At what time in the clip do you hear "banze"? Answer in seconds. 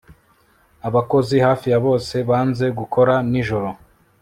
2.29-2.65